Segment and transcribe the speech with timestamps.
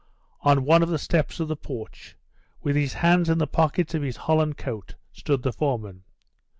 [0.41, 2.17] On one of the steps of the porch,
[2.63, 6.01] with his hands in the pockets of his holland coat, stood the foreman.